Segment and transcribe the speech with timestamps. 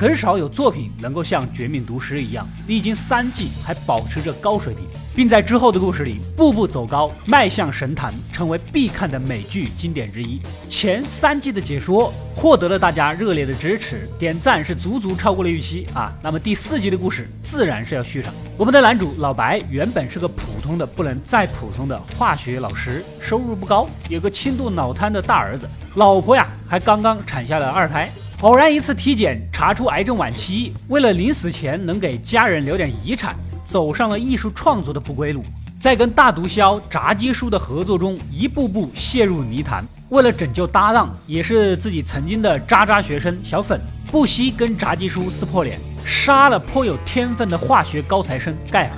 [0.00, 4.82] 很少有作品能够像《绝命毒师》一样，历经三季还保持着高水平，
[5.14, 10.40] 并在之后的故事里步步走高，迈向神坛，成为必看的美剧经典之一。
[10.70, 16.10] 前三季的解说获得了大家热烈的支持，点赞是足足超过了预期啊！
[16.22, 18.32] 那么第四季的故事自然是要续上。
[18.56, 28.10] 我们的男主老白原本是个普通的不能再普通的化学老师，收入不高，有个轻度脑瘫的大儿子，老婆呀还刚刚产下了二胎。
[28.40, 33.36] 偶然一次体检查出癌症晚期，为了临死前能给家人留点遗产，
[33.66, 35.42] 走上了艺术创作的不归路。
[35.78, 39.84] 在跟大毒枭炸鸡叔的合作中，一步步陷入泥潭。
[40.08, 43.78] 为了拯救搭档，也是自己曾经的渣渣学生小粉，
[44.10, 48.96] 不惜跟炸鸡叔撕破脸，杀了颇有天分的化学高材生盖尔。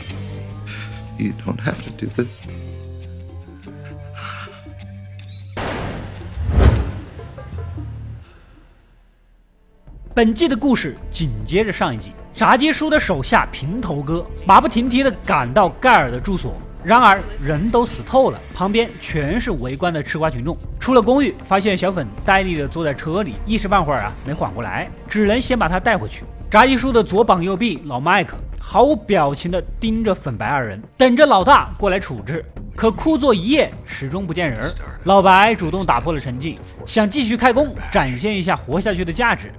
[1.18, 2.38] You don't have to do this.
[10.14, 16.54] 本季的故事紧接着上一集，炸鸡叔的手下平头哥马不停蹄地赶到盖尔的住所，
[16.84, 20.54] 然而人都死透了，旁边全是围观的吃瓜群众。
[20.78, 26.24] 出了公寓，发现小粉呆立地坐在车里，一时半会儿啊没缓过来，只能先把他带回去。
[26.50, 32.44] 炸鸡叔的左膀右臂老麦克毫无表情地盯着粉白二人，等着老大过来处置。
[32.76, 34.70] 可枯坐一夜，始终不见人。
[35.04, 39.50] 老白主动打破了沉寂，想继续开工，展现一下活下去的价值。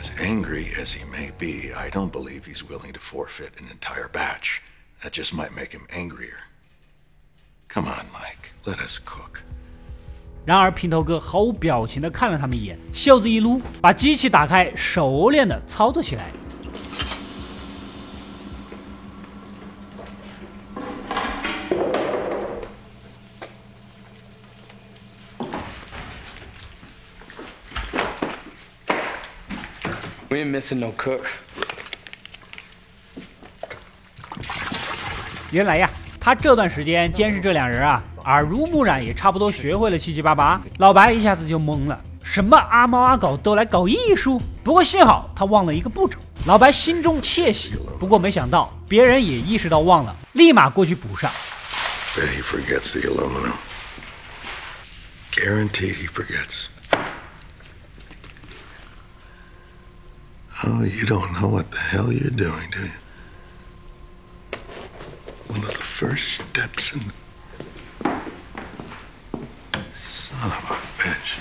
[0.00, 4.08] As angry as he may be, I don't believe he's willing to forfeit an entire
[4.08, 4.60] batch.
[5.02, 6.38] That just might make him angrier.
[7.68, 9.42] Come on, Mike, let us cook.
[10.44, 16.30] 然而，平头哥毫无表情地看了他们一眼，袖子一撸，把机器打开，熟练地操作起来。
[30.31, 31.25] We ain't missing no cook.
[35.51, 35.89] 原来呀，
[36.21, 40.61] 他这段时间监视这两人啊，耳濡目染，也差不多学会了七七八八。
[40.77, 44.41] 老白一下子就懵了，什么阿猫阿狗都来搞艺术？
[44.63, 46.17] 不过幸好他忘了一个步骤。
[46.45, 51.29] 老白心中窃喜，不过没想到别人也意识到忘了，立马过去补上。
[52.15, 53.51] Bet he forgets the aluminum.
[55.33, 56.67] Guaranteed he forgets.
[60.63, 62.91] Oh, you don't know what the hell you're doing, do you?
[65.47, 67.01] One of the first steps in.
[69.97, 71.37] Son of a bitch.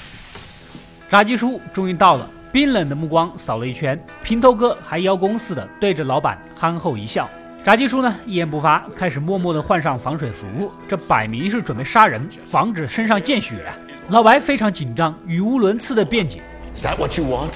[1.10, 7.28] 炸鸡叔终于到了，冰冷的目光扫了一圈，平头哥还邀功似的对着老板憨厚一笑。
[7.62, 13.76] 炸鸡叔呢一言不发，开始默默的换上防水服，这摆明是准备杀人，防止身上见血啊！
[14.08, 16.42] 老白非常紧张，语无伦次的辩解。
[16.75, 17.50] Is that what you want?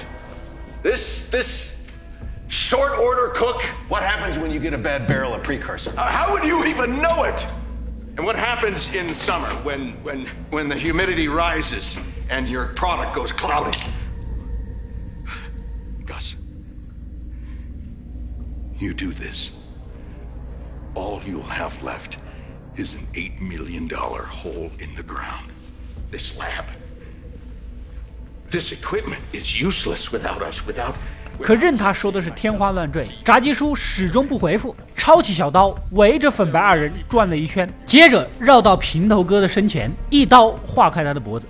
[0.85, 1.81] This this
[2.47, 3.63] short order cook?
[3.87, 5.91] What happens when you get a bad barrel of precursor?
[5.97, 7.43] Uh, how would you even know it?
[8.17, 11.97] And what happens in summer when when when the humidity rises
[12.29, 13.75] and your product goes cloudy?
[16.05, 16.35] Gus,
[18.77, 19.53] you do this.
[20.93, 22.19] All you'll have left
[22.77, 25.49] is an eight million dollar hole in the ground.
[26.11, 26.65] This lab.
[28.49, 30.59] This equipment is useless without us.
[30.67, 30.93] Without
[31.41, 41.45] 可任他说的是天花乱坠，炸鸡叔始终不回复，抄起小刀围着粉白二人转了一圈，接着绕到平头哥的身前，一刀划开他的脖子。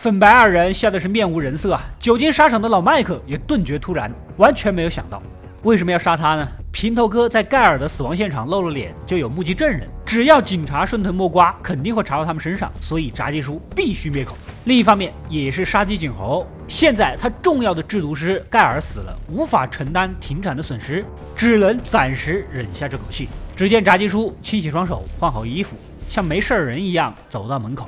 [0.00, 1.82] 粉白二人吓得是面无人色啊！
[1.98, 5.22] 久经沙场的老麦克也顿觉突然，完全没有想到
[5.62, 6.48] 为什么要杀他呢？
[6.72, 14.38] 平头哥在盖尔的死亡现场露了脸，就有目击证人，只要警察顺藤摸瓜，肯定会查到他们身上，所以炸鸡叔必须灭口。
[14.64, 21.04] 另一方面，也是杀鸡儆猴，现在他重要的制毒师盖尔死了，无法承担停产的损失，
[21.36, 23.28] 只能暂时忍下这口气。
[23.54, 25.76] 只见炸鸡叔清洗双手，换好衣服，
[26.08, 27.86] 像没事人一样走到门口。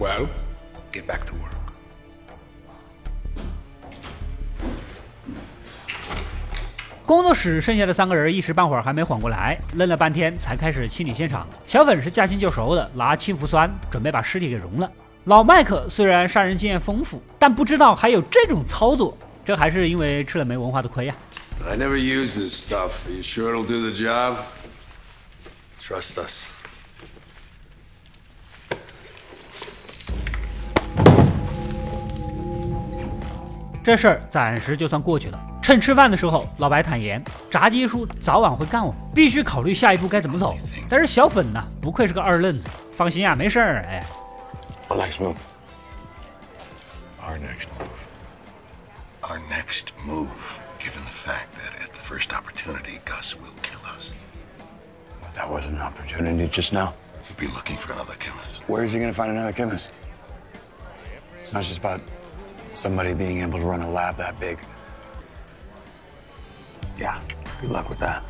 [0.00, 0.26] Well,
[0.90, 1.50] get back to work.
[7.06, 11.46] 工作室剩下的三个人一时半会儿还没缓过来，愣了半天才开始清理现场。
[11.66, 14.90] 小粉是驾轻就熟的，拿氢氟酸准备把尸体给融了。
[15.24, 21.14] 老麦克虽然杀人经验丰富，但不知道还有这种操作，这还是因为吃了没文化的亏呀、
[21.68, 22.92] I never use this stuff.
[23.06, 24.36] Are you sure it'll do the job?
[25.82, 26.48] Trust us.
[33.90, 35.40] 这事儿暂时就算过去了。
[35.60, 37.20] 趁吃饭的时候，老白坦言，
[37.50, 40.56] 炸鸡叔早晚会干我，必须考虑下一步该怎么走。
[40.88, 43.84] 但是小粉呢，不愧是个二愣子，放心啊，没事儿。
[43.88, 44.06] 哎
[44.88, 45.34] ，Our next move.
[47.20, 47.98] Our next move.
[49.22, 50.28] Our next move.
[50.78, 54.12] Given the fact that at the first opportunity, Gus will kill us.
[55.34, 56.92] That wasn't an opportunity just now.
[57.24, 58.62] He'll be looking for another chemist.
[58.68, 59.90] Where is he going to find another chemist?
[61.42, 62.00] It's not just about
[62.74, 64.58] somebody being able to run a lab that big.
[66.98, 67.14] Yeah,
[67.60, 68.20] good luck with that.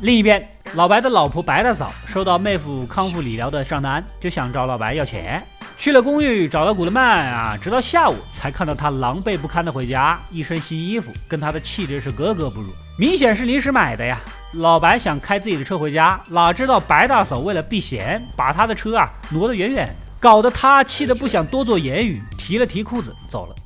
[0.00, 5.42] 另一边，老白的老婆白大嫂收到妹夫康复理疗的账单，就想找老白要钱。
[5.78, 14.18] 去了公寓，找到古德曼啊，直到下午才看到他狼狈不堪的回家，一身新衣服，跟他的气质是格格不入，明显是临时买的呀。
[14.52, 23.56] 老白想开自己的车回家，哪知道白大嫂为了避嫌，把他的车啊挪得远远的，搞得他气得不想多做言语，提了提裤子走了。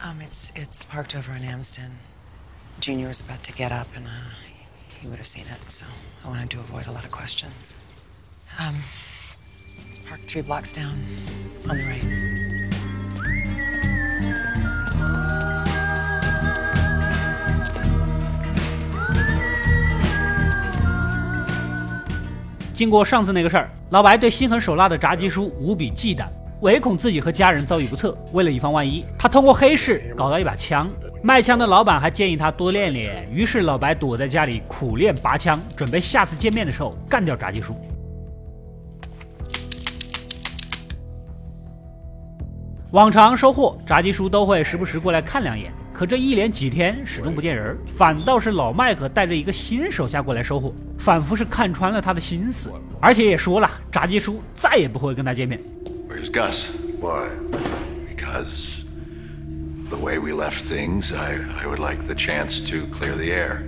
[0.00, 1.90] Um, it's it's parked over in Amsden.
[2.80, 4.30] Junior was about to get up, and uh,
[4.98, 5.84] he would have seen it, so
[6.24, 7.76] I wanted to avoid a lot of questions.
[8.58, 8.76] Um,
[9.90, 10.94] it's parked three blocks down
[11.68, 12.02] on the right.
[22.72, 26.26] 经过上次那个事儿，老白对心狠手辣的炸鸡叔无比忌惮，
[26.60, 28.16] 唯恐自己和家人遭遇不测。
[28.32, 30.88] 为了以防万一，他通过黑市搞到一把枪。
[31.22, 37.74] 卖枪的老板还建议他多练练，于是老白躲在家里苦练拔枪，准备下次见面的时候干掉炸鸡叔。
[42.92, 55.60] 往常收货，炸鸡叔都会时不时过来看两眼，可这一连几天始终不见人，反倒是老麦克带着一个新手下过来收货，仿佛是看穿了他的心思，而且也说了，炸鸡叔再也不会跟他见面。
[56.18, 56.66] Where's Gus?
[56.98, 57.28] Why?
[58.08, 58.82] Because
[59.88, 63.58] the way we left things, I, I would like the chance to clear the air.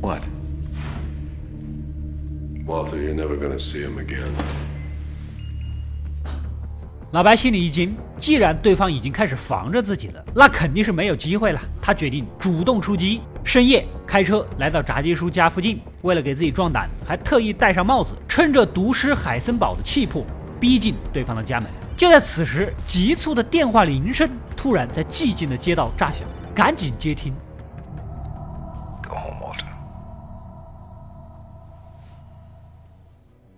[0.00, 0.24] What?
[2.64, 4.34] Walter, you're never gonna see him again.
[7.14, 11.60] 老白心里一惊，既然对方已经开始防着自己了，那肯定是没有机会了。
[11.80, 20.26] 他决定主动出击，深夜开车来到炸鸡叔家附近，为了给自己壮胆，还特意戴上帽子，趁着毒师海森堡的气魄，
[20.58, 21.70] 逼近对方的家门。
[21.96, 26.22] 就在此时，急促的电话铃声突然在寂静的街道炸响，
[26.52, 27.32] 赶紧接听。
[29.04, 29.54] Go home,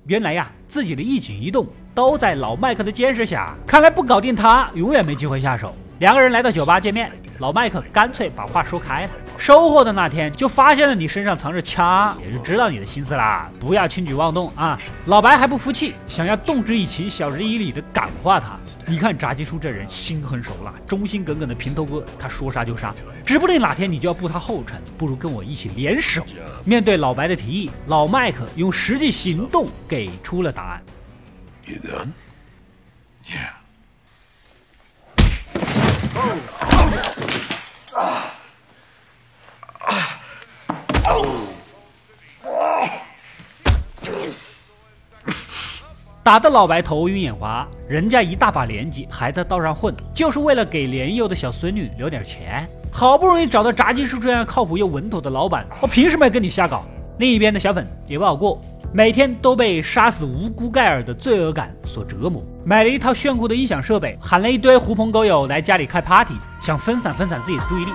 [0.05, 5.75] 原来呀，自己的一举一动都在老麦克的监视下，看来不搞定他，永远没机会下手。
[5.99, 9.11] 两个人来到酒吧见面，老麦克干脆把话说开了。
[9.39, 14.79] 收货的那天就发现了你身上藏着枪，也就知道你的心思啦，不要轻举妄动啊！
[15.07, 18.59] 老白还不服气，想要动之以情，晓之以理的感化他。
[18.85, 22.95] 你看炸鸡叔这人心狠手辣，忠心耿耿的平头哥，他说杀就杀，
[23.25, 26.23] 指不定哪天你就要步他后尘，不如跟我一起联手。
[26.63, 30.83] 面对老白的提议，老麦克用实际行动给出了答案。
[31.67, 32.13] You done?
[33.25, 33.51] Yeah.
[46.23, 52.69] 打得老白头晕眼花，人家一大把年纪还在道上混，就是为了给年幼的小孙女留点钱。
[52.93, 56.87] 好不容易找到炸鸡叔这样靠谱又稳妥的老板，我凭什么要跟你瞎搞？
[57.19, 58.61] 另一边的小粉也不好过，
[58.93, 67.91] 每天都被杀死无辜盖尔的罪恶感所折磨，买了一套炫酷的音响设备，喊了一堆狐朋狗友来家里开 party，想分散分散自己的注意力。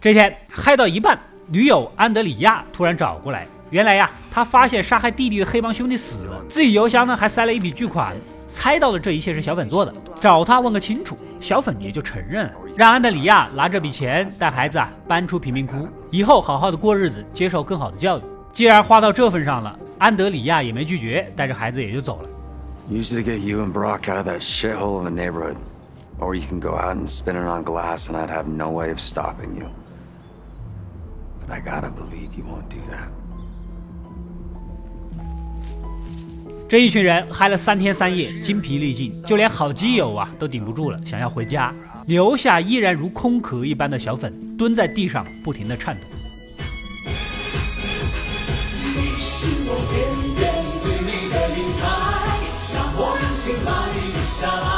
[0.00, 3.46] 这天嗨到一半，女友安德里亚突然找过来。
[3.70, 8.16] 原来呀，他发现杀害弟弟的黑帮兄弟死了，自己邮箱呢还塞了一笔巨款，
[8.48, 11.16] 猜到了这一切是小粉做的，找他问个清楚。
[11.38, 18.22] 小粉也就承认了，让安德里亚拿这笔钱带孩子啊搬出贫民窟，以后好好的过日子，接受更好的教育。
[18.52, 22.28] 既然花到这份上了，安德里亚也没拒绝，带着孩子也就走了。
[22.90, 25.54] Use it to get you and Brock out of that shithole of a neighborhood.
[26.18, 28.90] Or you can go out and spin it on glass and I'd have no way
[28.90, 29.68] of stopping you.
[31.40, 33.08] But I gotta believe you won't do that.
[36.68, 41.74] 这一群人嗨了三天三夜，精疲力尽，就连好基友啊都顶不住了，想要回家，
[42.06, 46.00] 留下依然如空壳一般的小粉蹲在地上，不停的颤抖。
[49.16, 51.82] 是我偏偏最美的云彩，
[52.74, 54.70] 让我用心把你留下来。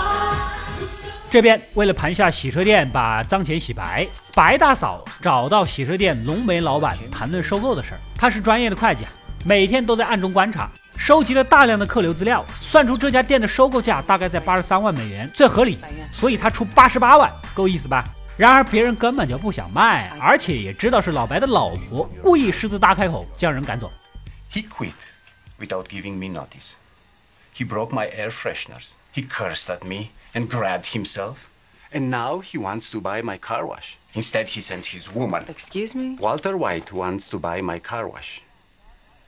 [1.30, 8.00] 这边为了盘下洗车店，把脏钱洗白，白大嫂找到洗车店浓眉老板谈论收购的事儿。
[8.14, 9.04] 他是专业的会计，
[9.44, 15.78] 每天都在暗中观察，收集了大量的客流资料，算出这家店的收购价大概在八十三万美元，最合理，
[16.12, 18.04] 所以他出八十八万，够意思吧？
[18.36, 23.92] 然而别人根本就不想卖，而且也知道是老白的老婆，故意狮子大开口，将人赶走。
[24.52, 24.92] He quit
[25.58, 26.72] without giving me notice.
[27.54, 28.90] He broke my air fresheners.
[29.14, 31.34] He cursed at me and grabbed himself.
[31.92, 33.96] And now he wants to buy my car wash.
[34.14, 35.44] Instead, he sends his woman.
[35.46, 36.16] Excuse me?
[36.18, 38.40] Walter White wants to buy my car wash.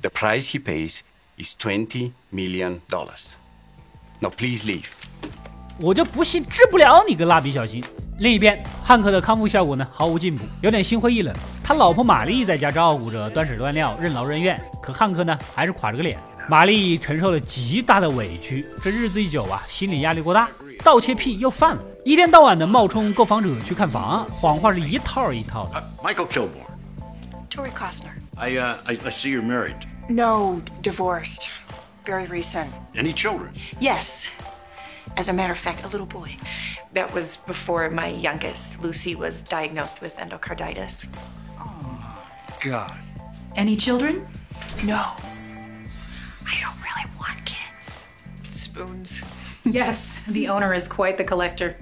[0.00, 1.02] The price he pays
[1.38, 2.80] is $20 million.
[2.88, 3.34] dollars.
[4.20, 4.84] Now, please leave.
[5.78, 7.82] 我就不信治不了你个蜡笔小新。
[8.18, 11.34] 另一边，汉克的康复效果呢毫无进步，有点心灰意冷。
[11.64, 14.60] 他老婆玛丽在家照顾着，端屎端尿，任劳任怨。
[14.80, 16.16] 可汉克呢，还是垮着个脸。
[16.48, 20.48] 玛丽承受了极大的委屈，这日子一久啊，心理压力过大，
[20.84, 25.92] 盗窃癖又犯了，一天到晚的冒充购房者去看房，谎话是一套一套的。
[26.02, 26.48] Michael Kilborn.
[27.50, 28.12] Tori Costner.
[28.36, 29.74] I, uh, I, I see you're married.
[30.09, 31.49] No, divorced.
[32.05, 32.73] Very recent.
[32.95, 33.53] Any children?
[33.79, 34.31] Yes.
[35.17, 36.35] As a matter of fact, a little boy.
[36.93, 41.07] That was before my youngest, Lucy, was diagnosed with endocarditis.
[42.61, 42.93] God.
[43.55, 44.27] Any children?
[44.83, 45.13] No.
[46.47, 48.01] I don't really want kids.
[48.49, 49.23] Spoons.
[49.63, 51.75] Yes, the owner is quite the collector.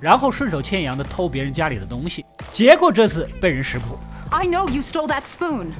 [0.00, 2.21] 然后顺手牵羊的偷别人家里的东西，
[2.52, 3.98] 结果这次被人识破。
[4.30, 5.74] I know you stole that spoon.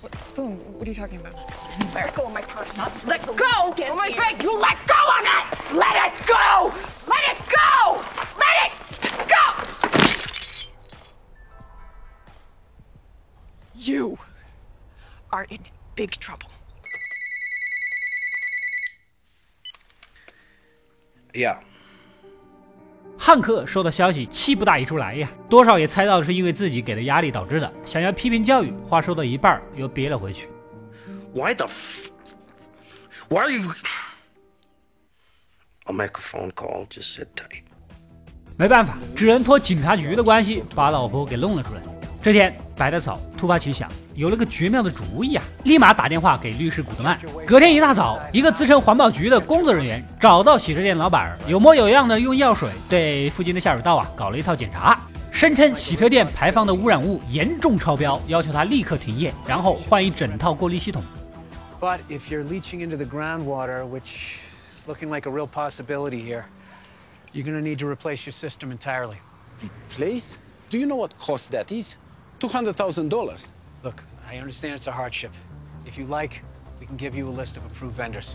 [0.00, 0.58] What spoon?
[0.78, 1.34] What are you talking about?
[1.94, 2.78] Let go of my purse.
[3.06, 4.42] Let go of my drink.
[4.42, 5.74] You let go of it.
[5.74, 6.72] Let it go.
[7.08, 8.00] Let it go.
[8.38, 8.72] Let it
[9.28, 9.42] go.
[13.74, 14.18] You
[15.32, 15.58] are in
[15.96, 16.50] big trouble.
[21.34, 21.60] Yeah.
[23.27, 30.47] 汉克收到消息，气不打一处来呀，多少也猜到是因为自己给的压力导致的，想要批评教育，话说到一半又憋了回去。
[31.33, 32.09] Why the f?
[33.27, 33.69] Why are you?
[35.87, 36.87] I'll make a phone call.
[36.87, 37.63] Just sit tight.
[38.55, 41.81] 没办法，只能托警察局的关系把老婆给弄了出来。
[42.23, 47.19] 这天，白大嫂突发奇想，有了个绝妙的主意啊，立马打电话给律师古德曼。
[47.45, 54.99] 隔天一大早，一个自称环保局的工作人员找到洗车店老板，有模有样的用药水对附近的下水道啊搞了一套检查，
[55.31, 61.03] 声称洗车店排放的污染物严重超标，要求他立刻停业，然后换一整套过滤系统。
[61.79, 64.39] But if you're leaching into the groundwater, which
[64.73, 66.45] is looking like a real possibility here,
[67.33, 69.17] you're going to need to replace your system entirely.
[69.61, 70.37] Replace?
[70.71, 71.99] Do you know what cost that is?
[72.39, 73.51] $200,000.
[73.87, 75.31] Look, I understand it's a hardship.
[75.85, 76.41] If you like,
[76.77, 78.33] we can give you a list of approved vendors.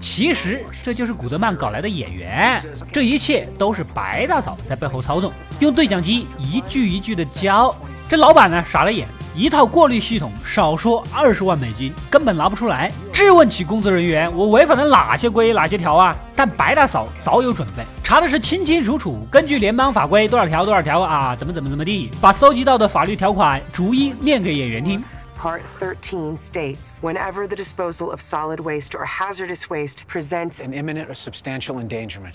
[0.00, 5.30] 其实这就是古德曼搞来的演员，这一切都是白大嫂在背后操纵，
[5.60, 7.76] 用对讲机一句一句的教。
[8.08, 9.06] 这老板呢傻了眼，
[9.38, 12.90] 一套过滤系统少说二十万美金，根本拿不出来。
[13.12, 16.16] 质问起工作人员，我违反了哪些规哪些条啊？
[16.34, 25.04] 但白大嫂早有准备，查的是清清楚楚，根据联邦法规多少条多少条啊，怎么怎么怎么地，把搜集到的法律条款逐一念给演员听。
[25.40, 31.14] Part 13 states whenever the disposal of solid waste or hazardous waste presents An imminent or
[31.14, 32.34] substantial endangerment.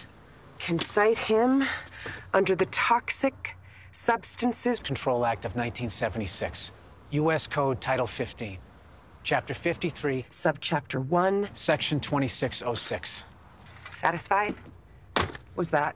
[0.58, 1.66] can cite him
[2.34, 3.58] under the Toxic
[3.92, 6.72] Substances Control Act of 1976.
[7.13, 7.47] U.S.
[7.49, 8.59] Code Title 15.
[9.25, 10.25] Chapter 53.
[10.31, 11.49] Subchapter 1.
[11.55, 13.25] Section 2606.
[13.91, 14.55] Satisfied?
[15.57, 15.95] Was that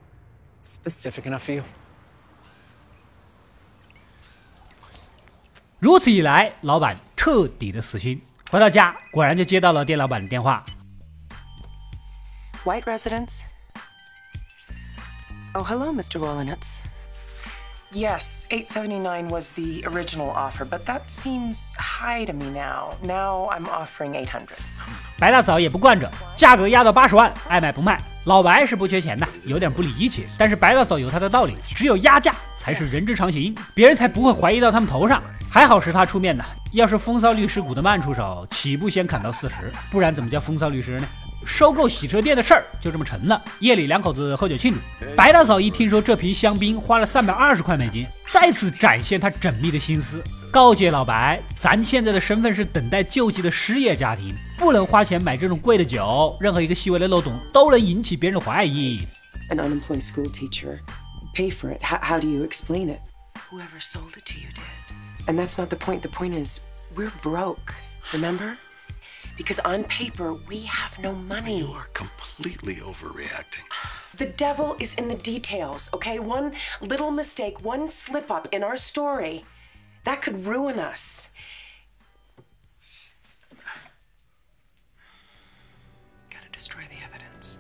[0.63, 1.63] specific enough for you?
[5.79, 8.23] 如此一来，老板彻底的死心。
[8.51, 10.65] 回到家，果然就接到了店老板的电话。
[12.65, 13.43] White residence?
[15.55, 16.19] Oh, hello, Mr.
[16.21, 16.79] Wollenitz.
[17.94, 22.96] Yes, 879 was the original offer, but that seems high to me now.
[23.02, 24.50] Now I'm offering 800.
[25.18, 27.98] 白大嫂也不惯着，价格压到八十万，爱卖不卖。
[28.26, 35.24] 老白是不缺钱的，有点不理解，但是白大嫂有她的道理，只有压价才是人之常情，别人才不会怀疑到他们头上。
[35.50, 41.08] 还好是他出面的，要是风骚律师古德曼出手，起步先砍到四十，不然怎么叫风骚律师呢？
[41.46, 43.42] 收购洗车店的事儿就这么成了。
[43.60, 59.08] 夜里两口子喝酒庆祝，白大嫂一听说这瓶香槟花了三百二十块美金，再次展现她缜密的心思，告诫老白，咱现在的身份是等待救济的失业家庭，不能花钱买这种贵的酒，任何一个细微的漏洞都能引起别人的怀疑。
[59.50, 60.80] An unemployed school teacher.
[61.34, 61.82] Pay for it.
[61.84, 63.00] How, how do you explain it?
[63.52, 65.28] Whoever sold it to you did.
[65.28, 66.02] And that's not the point.
[66.02, 66.60] The point is,
[66.96, 67.76] we're broke.
[68.12, 68.58] Remember?
[69.37, 71.61] Because on paper, we have no money.
[71.61, 73.65] You are completely overreacting.
[74.17, 76.19] The devil is in the details, okay?
[76.19, 79.45] One little mistake, one slip up in our story,
[80.05, 81.31] that could ruin us.
[86.31, 87.59] Gotta destroy the evidence.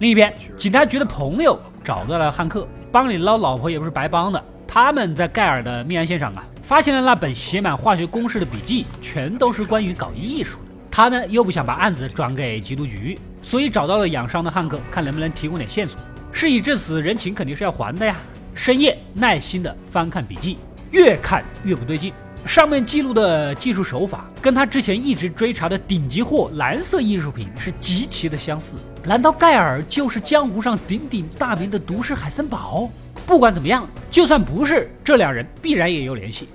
[0.00, 4.44] 另一边，警察局的朋友找到了汉克，帮你捞老婆也不是白帮的。
[4.66, 10.65] 他们在盖尔的命案现场啊， 发现了那本写满化学公式的笔记，全都是关于搞艺术的。
[10.91, 15.99] 他呢又不想把案子转给缉毒局，所以找到了养伤的汉克，看能不能提供点线索。
[16.31, 18.15] 事已至此，人情肯定是要还的呀。
[18.53, 20.59] 深夜耐心的翻看笔记，
[20.91, 22.13] 越看越不对劲。
[22.45, 28.75] 上面记录的技术手法，跟他之前一直追查的顶级货蓝色艺术品是极其的相似。
[29.03, 32.87] 难道盖尔就是江湖上鼎鼎大名的毒师海森堡？
[33.25, 36.47] 不管怎么样，就算不是，这两人必然也有联系。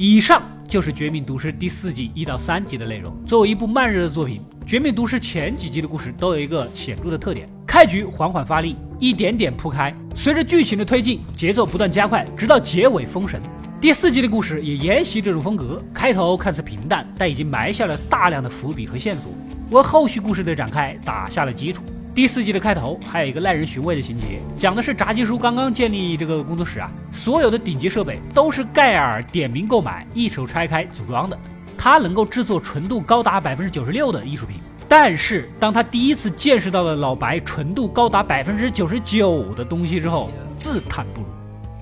[0.00, 3.12] 以上就是《绝命毒师》第四季一到三集的内容。
[3.26, 13.42] 作为一部慢热的作品，《绝命毒师》前几集的故事都有一个显著的特点：开局缓缓发力，一点点铺开，随着剧情的推进，节奏不断加快，直到结尾封神。
[13.80, 19.32] 第四集的故事也沿袭这种风格，开头看似平淡，但已经埋下了大量的伏笔和线索，
[19.70, 21.82] 为后续故事的展开打下了基础。
[22.18, 31.38] 第四季的开头还有一个耐人寻味的情节，讲的是炸鸡叔刚刚建立这个工作室啊，所有的顶级设备都是盖尔点名购买，一手拆开组装的。
[31.78, 34.56] 他能够制作纯度高达百分之九十六的艺术品，
[34.88, 41.28] 但是当他第一次见识到了老白纯度高达百分之九十九的东西之后，自叹不如。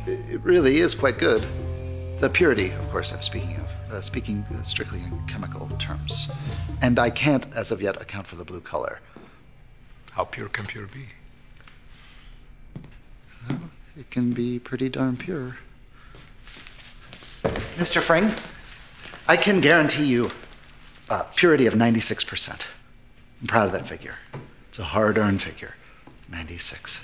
[0.05, 1.41] It really is quite good.
[2.21, 6.29] The purity, of course, I'm speaking of, uh, speaking strictly in chemical terms.
[6.83, 8.99] And I can't, as of yet, account for the blue color.
[10.17, 11.09] How pure can pure be?
[13.47, 13.61] Well,
[13.99, 15.59] it can be pretty darn pure.
[17.77, 18.01] Mr.
[18.01, 18.33] Fring,
[19.29, 20.31] I can guarantee you
[21.11, 22.67] uh, purity of 96%.
[23.43, 24.15] I'm proud of that figure.
[24.69, 25.75] It's a hard earned figure
[26.31, 27.03] 96.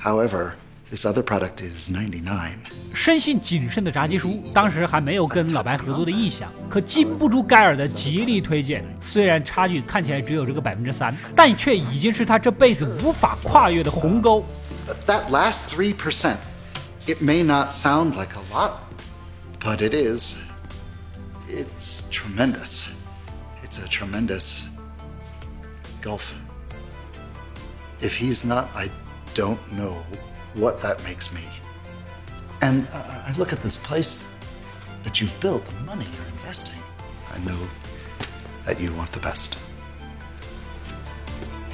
[0.00, 0.56] However,
[0.89, 2.57] this other product is 99.
[2.93, 8.83] 生性谨慎的炸鸡叔当时还没有跟老白合作的意向，可经不住盖尔的极力推荐。
[9.01, 14.45] 虽然差距看起来只有这个百分之三，但却已经是他这辈子无法跨越的鸿沟。
[15.07, 16.35] That last 3%,
[17.07, 18.73] it may not sound like a lot,
[19.59, 20.37] but it is.
[21.49, 22.85] It's tremendous.
[23.63, 24.67] It's a tremendous
[26.01, 26.35] gulf.
[27.99, 28.89] If he's not, I
[29.33, 29.97] don't know
[30.56, 31.40] what that makes me.
[32.60, 34.24] And uh, I look at this place
[35.02, 36.80] that you've built, the money you're investing.
[37.34, 37.56] I know
[38.66, 39.52] that you want the best.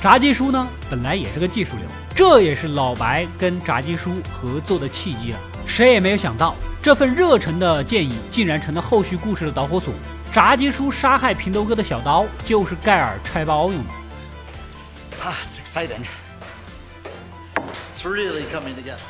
[0.01, 5.41] 炸鸡叔呢，本来也是个技术流，这也是老白跟炸鸡叔合作的契机啊。
[5.67, 9.93] 谁也没有想到，这份热忱的建议竟然成了后续故事的导火索。
[10.31, 13.91] 炸鸡叔杀害平头哥的小刀，就是盖尔拆包用的。
[15.25, 16.05] Ah, it's exciting.
[17.97, 19.01] It's really coming together.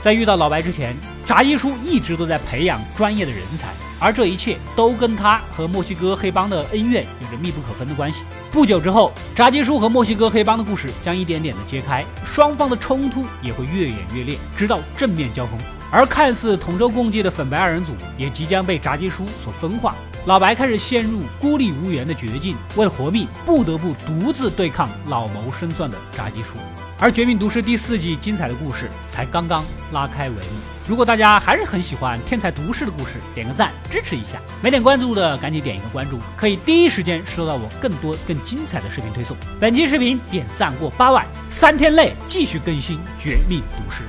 [0.00, 8.24] 在遇到老白之前，炸鸡叔一直都在培养专业的人才，而这一切都跟他和墨西哥黑帮的恩怨有着密不可分的关系。
[8.52, 15.58] 不久之后，炸鸡叔和墨西哥黑帮的故事将一点点的揭开，双方的冲突也会越演越烈，直到正面交锋。
[15.90, 26.50] 而看似同舟共济的粉白二人组也即将被炸鸡叔所分化，老白开始陷入孤立无援的绝境，为了活命，不得不独自对抗老谋深算的炸鸡叔。
[26.96, 30.60] 而《绝命毒师》第四季精彩的故事才刚刚拉开帷幕。
[30.86, 34.40] 如果大家还是很喜欢天才毒师的故事，点个赞支持一下。
[34.62, 39.36] 没点关注的赶紧点一个关注，可以第一时间收到我更多更精彩的视频推送。
[39.58, 44.04] 本期视频点赞过八万，三天内继续更新《绝命毒师》。